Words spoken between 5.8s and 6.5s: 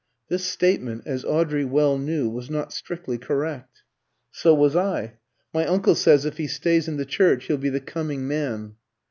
says if he